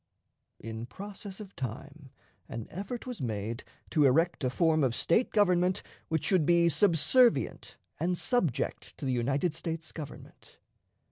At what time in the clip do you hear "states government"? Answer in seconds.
9.53-10.57